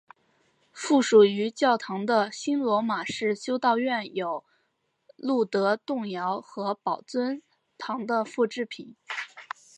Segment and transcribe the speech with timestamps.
[0.73, 4.43] 附属于教堂的新罗马式修道院有
[5.15, 7.43] 露德洞窟和宝尊
[7.77, 8.95] 堂的复制品。